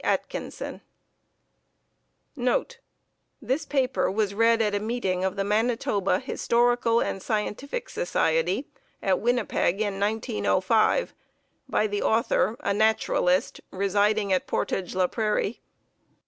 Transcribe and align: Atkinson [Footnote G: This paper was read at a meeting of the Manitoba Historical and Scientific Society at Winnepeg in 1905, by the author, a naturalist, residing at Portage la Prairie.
Atkinson 0.03 0.81
[Footnote 2.33 2.69
G: 2.69 2.75
This 3.39 3.65
paper 3.67 4.09
was 4.09 4.33
read 4.33 4.59
at 4.59 4.73
a 4.73 4.79
meeting 4.79 5.23
of 5.23 5.35
the 5.35 5.43
Manitoba 5.43 6.17
Historical 6.17 6.99
and 6.99 7.21
Scientific 7.21 7.87
Society 7.87 8.67
at 9.03 9.19
Winnepeg 9.19 9.79
in 9.79 9.99
1905, 9.99 11.13
by 11.69 11.85
the 11.85 12.01
author, 12.01 12.57
a 12.61 12.73
naturalist, 12.73 13.61
residing 13.69 14.33
at 14.33 14.47
Portage 14.47 14.95
la 14.95 15.05
Prairie. 15.05 15.61